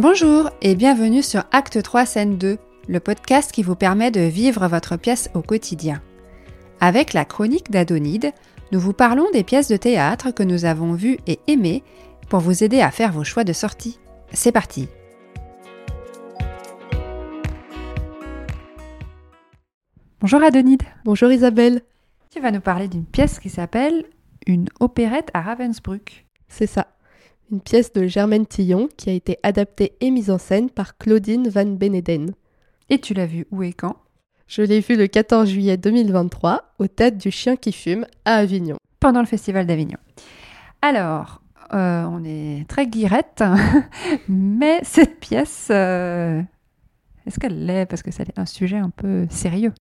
[0.00, 4.66] Bonjour et bienvenue sur Acte 3 Scène 2, le podcast qui vous permet de vivre
[4.66, 6.02] votre pièce au quotidien.
[6.80, 8.32] Avec la chronique d'Adonide,
[8.72, 11.84] nous vous parlons des pièces de théâtre que nous avons vues et aimées
[12.28, 14.00] pour vous aider à faire vos choix de sortie.
[14.32, 14.88] C'est parti
[20.20, 20.82] Bonjour Adonide.
[21.04, 21.82] Bonjour Isabelle.
[22.30, 24.06] Tu vas nous parler d'une pièce qui s'appelle
[24.44, 26.26] Une opérette à Ravensbrück.
[26.48, 26.93] C'est ça.
[27.50, 31.48] Une pièce de Germaine Tillon qui a été adaptée et mise en scène par Claudine
[31.48, 32.32] Van Beneden.
[32.88, 33.96] Et tu l'as vue où et quand?
[34.46, 38.76] Je l'ai vue le 14 juillet 2023 au Théâtre du Chien qui fume à Avignon.
[39.00, 39.98] Pendant le Festival d'Avignon.
[40.82, 43.42] Alors, euh, on est très guirette,
[44.28, 46.42] mais cette pièce, euh,
[47.26, 47.86] est-ce qu'elle l'est?
[47.86, 49.72] Parce que c'est un sujet un peu sérieux.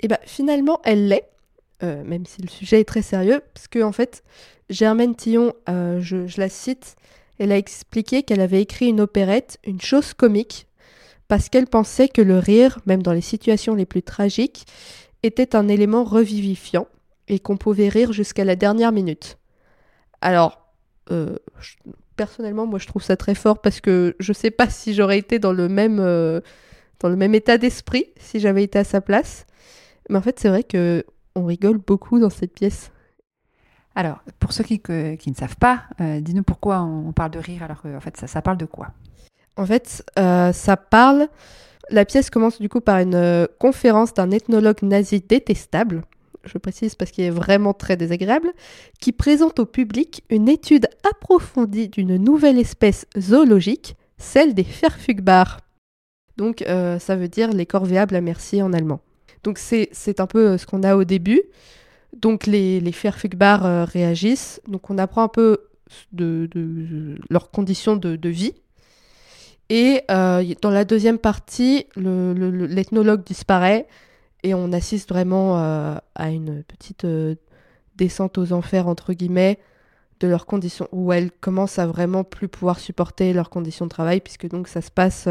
[0.00, 1.30] Et bien finalement, elle l'est,
[1.82, 4.22] euh, même si le sujet est très sérieux, parce que en fait,
[4.70, 6.96] Germaine Tillon, euh, je, la cite,
[7.38, 10.68] elle a expliqué qu'elle avait écrit une opérette, une chose comique,
[11.26, 14.66] parce qu'elle pensait que le rire, même dans les situations les plus tragiques,
[15.22, 16.86] était un élément revivifiant
[17.28, 19.38] et qu'on pouvait rire jusqu'à la dernière minute.
[20.20, 20.68] Alors,
[21.10, 21.36] euh,
[22.16, 25.38] personnellement, moi je trouve ça très fort parce que je sais pas si j'aurais été
[25.38, 29.46] dans le même, dans le même état d'esprit si j'avais été à sa place.
[30.08, 32.90] Mais en fait, c'est vrai que on rigole beaucoup dans cette pièce.
[33.94, 37.38] Alors, pour ceux qui, que- qui ne savent pas, euh, dis-nous pourquoi on parle de
[37.38, 38.88] rire alors que en fait, ça, ça parle de quoi?
[39.56, 41.28] En fait, euh, ça parle.
[41.90, 46.02] La pièce commence du coup par une euh, conférence d'un ethnologue nazi détestable,
[46.44, 48.52] je précise parce qu'il est vraiment très désagréable,
[49.00, 55.60] qui présente au public une étude approfondie d'une nouvelle espèce zoologique, celle des Verfügbars.
[56.36, 59.00] Donc ça veut dire les corvéables à merci en allemand.
[59.44, 61.42] Donc c'est un peu euh, ce qu'on a au début.
[62.16, 64.60] Donc les, les Verfügbars euh, réagissent.
[64.66, 65.58] Donc on apprend un peu
[66.12, 66.48] de,
[67.30, 68.54] leurs conditions de- vie.
[69.70, 73.86] Et euh, dans la deuxième partie, le- le- le- l'ethnologue disparaît
[74.42, 77.06] et on assiste vraiment à une petite
[77.96, 79.58] descente aux enfers, entre guillemets,
[80.20, 84.20] de leurs conditions, où elles commencent à vraiment plus pouvoir supporter leurs conditions de travail,
[84.20, 85.28] puisque donc ça se passe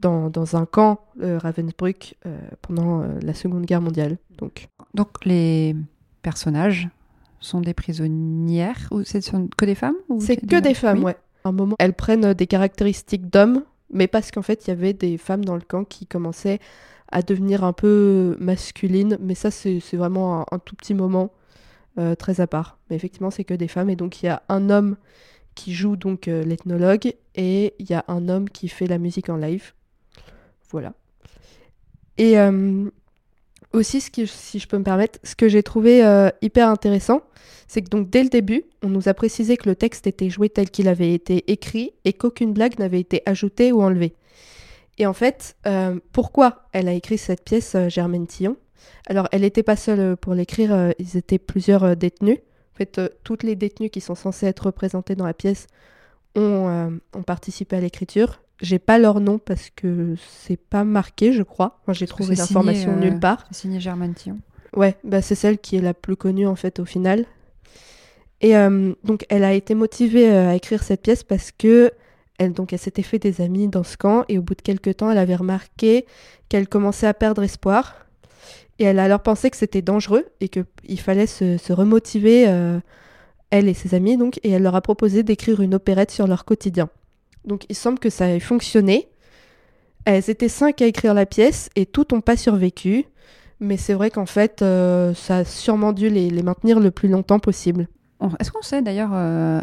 [0.00, 4.18] dans, dans un camp, euh, Ravensbrück, euh, pendant euh, la Seconde Guerre mondiale.
[4.38, 5.74] Donc, Donc, les
[6.22, 6.88] personnages
[7.40, 9.22] sont des prisonnières ou c'est
[9.56, 11.04] que des femmes c'est que des femmes, Oui.
[11.06, 11.16] ouais.
[11.44, 14.92] À un moment, elles prennent des caractéristiques d'hommes, mais parce qu'en fait, il y avait
[14.94, 16.58] des femmes dans le camp qui commençaient
[17.12, 19.16] à devenir un peu masculines.
[19.20, 21.30] Mais ça, c'est vraiment un, un tout petit moment
[22.18, 22.78] très à part.
[22.90, 23.88] Mais effectivement, c'est que des femmes.
[23.90, 24.96] Et donc, il y a un homme
[25.54, 29.36] qui joue donc l'ethnologue et il y a un homme qui fait la musique en
[29.36, 29.72] live.
[30.70, 30.92] Voilà.
[32.18, 32.90] Et euh,
[33.72, 37.22] aussi, ce si je peux me permettre, ce que j'ai trouvé euh, hyper intéressant,
[37.68, 40.48] c'est que donc dès le début, on nous a précisé que le texte était joué
[40.48, 44.14] tel qu'il avait été écrit et qu'aucune blague n'avait été ajoutée ou enlevée.
[44.98, 48.56] Et en fait, euh, pourquoi elle a écrit cette pièce, Germaine Tillon?
[49.08, 52.38] Alors, elle n'était pas seule pour l'écrire, ils étaient plusieurs détenus.
[52.74, 55.66] En fait, toutes les détenues qui sont censées être représentées dans la pièce
[56.34, 58.40] ont participé à l'écriture.
[58.60, 61.80] J'ai pas leur nom parce que c'est pas marqué, je crois.
[61.86, 63.44] Moi, j'ai trouvé l'information euh, nulle part.
[63.50, 64.38] C'est signé Germaine Tillon.
[64.74, 67.24] Ouais, bah c'est celle qui est la plus connue en fait au final.
[68.40, 71.90] Et euh, donc elle a été motivée euh, à écrire cette pièce parce que
[72.38, 74.98] elle donc elle s'était fait des amis dans ce camp et au bout de quelques
[74.98, 76.04] temps elle avait remarqué
[76.50, 78.06] qu'elle commençait à perdre espoir
[78.78, 82.46] et elle a alors pensé que c'était dangereux et que il fallait se, se remotiver
[82.46, 82.78] euh,
[83.48, 86.44] elle et ses amis donc et elle leur a proposé d'écrire une opérette sur leur
[86.44, 86.90] quotidien.
[87.46, 89.08] Donc il semble que ça ait fonctionné.
[90.04, 93.06] Elles étaient cinq à écrire la pièce et toutes n'ont pas survécu.
[93.58, 97.08] Mais c'est vrai qu'en fait, euh, ça a sûrement dû les, les maintenir le plus
[97.08, 97.88] longtemps possible.
[98.38, 99.60] Est-ce qu'on sait d'ailleurs euh,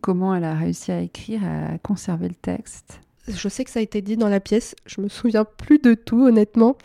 [0.00, 3.00] comment elle a réussi à écrire, à conserver le texte?
[3.28, 5.92] Je sais que ça a été dit dans la pièce, je me souviens plus de
[5.92, 6.76] tout honnêtement,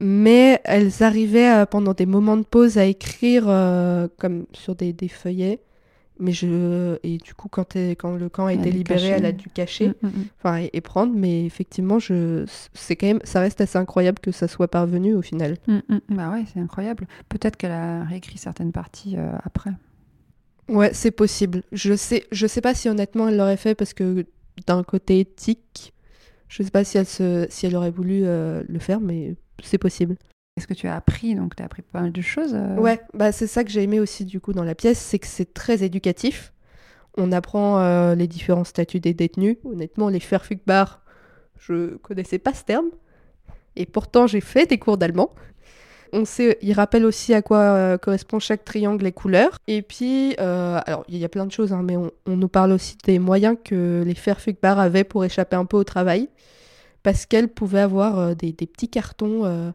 [0.00, 3.44] mais elles arrivaient euh, pendant des moments de pause à écrire
[4.16, 5.60] comme sur des, des feuillets.
[6.20, 9.12] Mais je et du coup quand, quand le camp a Elle été libéré, cacher.
[9.12, 10.24] elle a dû cacher, Mm, mm, mm.
[10.38, 11.12] enfin et, et prendre.
[11.14, 12.44] Mais effectivement, je
[12.74, 15.56] c'est quand même ça reste assez incroyable que ça soit parvenu au final.
[15.66, 16.00] Mm, mm.
[16.10, 17.06] Bah ouais, c'est incroyable.
[17.28, 19.70] Peut-être qu'elle a réécrit certaines parties euh, après.
[20.68, 21.62] Ouais, c'est possible.
[21.72, 24.26] Je sais, je sais pas si honnêtement elle l'aurait fait parce que
[24.66, 25.94] d'un côté éthique,
[26.48, 29.78] je sais pas si elle se, si elle aurait voulu euh, le faire, mais c'est
[29.78, 30.16] possible.
[30.58, 32.52] Est-ce que tu as appris Donc, tu as appris pas mal de choses.
[32.52, 35.20] euh, Ouais, bah c'est ça que j'ai aimé aussi du coup dans la pièce, c'est
[35.20, 36.52] que c'est très éducatif.
[37.16, 39.56] On apprend euh, les différents statuts des détenus.
[39.64, 41.00] Honnêtement, les Verfügbars,
[41.60, 42.86] je connaissais pas ce terme.
[43.76, 45.30] Et pourtant, j'ai fait des cours d'allemand.
[46.12, 49.58] On sait, il rappelle aussi à quoi euh, correspond chaque triangle et couleurs.
[49.68, 52.96] Et puis, alors il y a plein de choses, hein, mais on, nous parle aussi
[53.04, 56.28] des moyens que les Fairfugbars avaient pour échapper un peu au travail.
[57.04, 59.72] Parce qu'elles pouvaient avoir des petits cartons.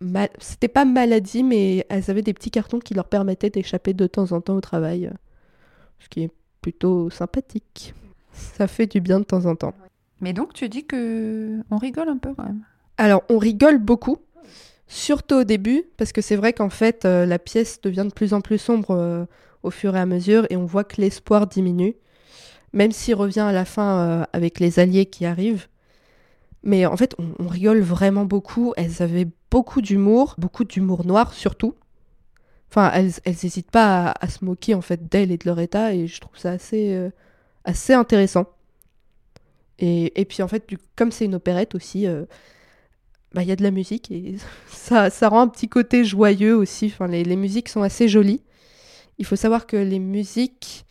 [0.00, 4.06] Mal- C'était pas maladie, mais elles avaient des petits cartons qui leur permettaient d'échapper de
[4.06, 5.10] temps en temps au travail.
[5.98, 6.30] Ce qui est
[6.60, 7.94] plutôt sympathique.
[8.32, 9.74] Ça fait du bien de temps en temps.
[10.20, 12.62] Mais donc tu dis que on rigole un peu quand même.
[12.96, 14.18] Alors, on rigole beaucoup,
[14.86, 18.32] surtout au début, parce que c'est vrai qu'en fait, euh, la pièce devient de plus
[18.34, 19.24] en plus sombre euh,
[19.62, 21.94] au fur et à mesure, et on voit que l'espoir diminue,
[22.72, 25.66] même s'il revient à la fin euh, avec les alliés qui arrivent.
[26.62, 28.72] Mais en fait, on, on rigole vraiment beaucoup.
[28.76, 31.76] Elles avaient beaucoup d'humour, beaucoup d'humour noir surtout.
[32.70, 36.08] Enfin, elles n'hésitent pas à, se moquer en fait d'elles et de leur état, et
[36.08, 37.10] je trouve ça assez, euh,
[37.64, 38.46] assez intéressant.
[39.78, 42.24] Et, et puis en fait, comme c'est une opérette aussi, euh,
[43.32, 46.56] bah, il y a de la musique et ça, ça rend un petit côté joyeux
[46.56, 46.86] aussi.
[46.86, 48.42] Enfin, les, les musiques sont assez jolies.
[49.18, 50.84] Il faut savoir que les musiques,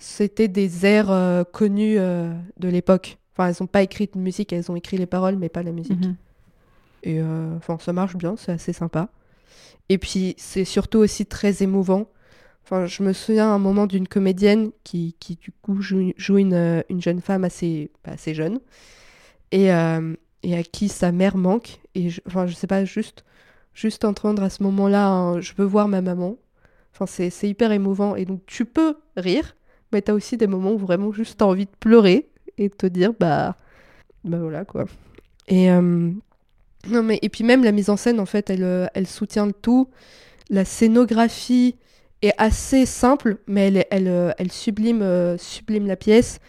[0.00, 3.18] c'était des airs euh, connus de l'époque.
[3.32, 5.70] Enfin, elles n'ont pas écrit de musique, elles ont écrit les paroles, mais pas la
[5.70, 6.04] musique.
[6.04, 6.16] Mhm.
[7.02, 9.08] Et euh, enfin, ça marche bien, c'est assez sympa.
[9.88, 12.08] Et puis, c'est surtout aussi très émouvant.
[12.64, 16.54] Enfin, je me souviens à un moment d'une comédienne qui, qui, du coup, joue, une,
[16.54, 18.60] euh, une jeune femme assez, bah, assez jeune
[19.52, 21.80] et, euh, et à qui sa mère manque.
[21.94, 23.24] Et je, enfin, je sais pas, juste,
[23.72, 26.36] juste entendre à ce moment-là, je veux voir ma maman.
[26.92, 28.16] Enfin, c'est hyper émouvant.
[28.16, 29.56] Et donc, tu peux rire,
[29.92, 32.28] mais tu as aussi des moments où vraiment juste t'as envie de pleurer
[32.58, 33.56] et de te dire, bah,
[34.24, 34.84] bah voilà quoi.
[35.46, 35.70] Et,
[36.90, 39.46] non, mais, et puis même la mise en scène, en fait, elle, euh, elle soutient
[39.46, 39.88] le tout.
[40.50, 41.76] La scénographie
[42.22, 46.40] est assez simple, mais elle, euh, elle sublime, euh, sublime la pièce.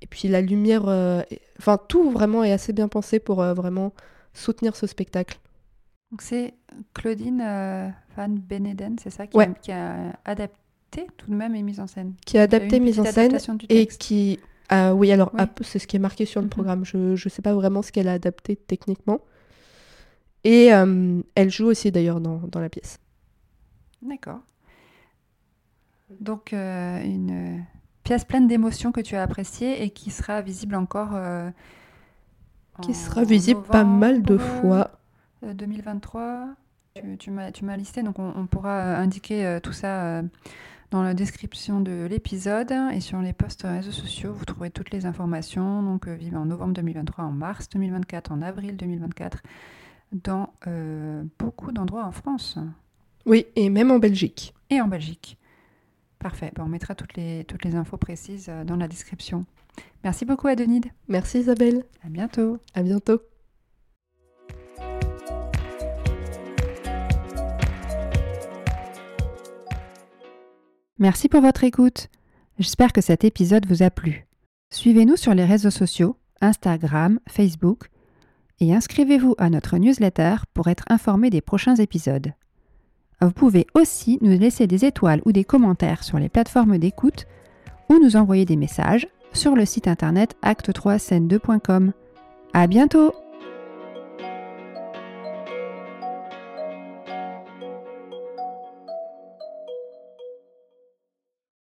[0.00, 3.54] Et puis la lumière, euh, est- enfin tout vraiment est assez bien pensé pour euh,
[3.54, 3.92] vraiment
[4.34, 5.38] soutenir ce spectacle.
[6.10, 6.54] Donc c'est
[6.94, 7.38] Claudine
[8.16, 9.48] Van Beneden, c'est ça qui, Ouais.
[9.62, 12.14] qui a adapté tout de même et mise en scène.
[12.26, 13.38] Qui a adapté mise en scène
[13.68, 14.38] et qui...
[14.68, 15.40] ah oui, alors Oui.
[15.42, 16.50] ah, c'est ce qui est marqué sur le Mhm.
[16.50, 16.84] programme.
[16.84, 19.20] Je ne sais pas vraiment ce qu'elle a adapté techniquement.
[20.44, 22.98] Et euh, elle joue aussi d'ailleurs dans, dans la pièce.
[24.02, 24.40] D'accord.
[26.20, 27.64] Donc euh, une
[28.04, 31.10] pièce pleine d'émotions que tu as appréciée et qui sera visible encore.
[31.14, 31.50] euh,
[32.82, 34.90] Qui en sera visible pas mal de fois.
[35.44, 36.48] euh, 2023.
[36.94, 40.22] Tu, tu m'as listé, donc on, on pourra indiquer tout ça
[40.90, 44.34] dans la description de l'épisode et sur les posts réseaux sociaux.
[44.34, 45.82] Vous trouverez toutes les informations.
[45.82, 49.42] Donc, vive en novembre 2023, en mars 2024, en avril 2024,
[50.12, 52.58] dans euh, beaucoup d'endroits en France
[53.26, 54.54] Oui, et même en Belgique.
[54.70, 55.38] et en Belgique.
[56.18, 56.52] Parfait.
[56.54, 59.44] Ben, on mettra toutes les, toutes les infos précises euh, dans la description.
[60.04, 60.86] Merci beaucoup, Adenide.
[61.08, 61.84] Merci Isabelle.
[62.04, 62.58] À bientôt.
[62.74, 63.20] À bientôt.
[70.98, 72.08] Merci pour votre écoute.
[72.58, 74.26] J'espère que cet épisode vous a plu.
[74.70, 77.88] Suivez-nous sur les réseaux sociaux, Instagram, Facebook,
[78.62, 82.32] et inscrivez-vous à notre newsletter pour être informé des prochains épisodes.
[83.20, 87.26] Vous pouvez aussi nous laisser des étoiles ou des commentaires sur les plateformes d'écoute
[87.90, 91.90] ou nous envoyer des messages sur le site internet acte3scène2.com.
[92.52, 93.12] À bientôt!